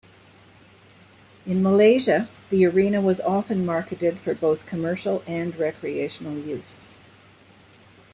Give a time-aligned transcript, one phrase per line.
[1.45, 6.87] In Malaysia, the Arena was often marketed for both commercial and recreational use.